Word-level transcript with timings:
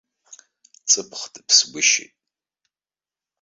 Ҵыԥх 0.89 1.21
дыԥсгәышьеит. 1.33 2.13